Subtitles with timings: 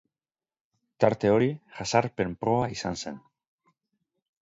[1.05, 1.51] Tarte hori
[1.81, 3.25] jazarpen proba izan zen.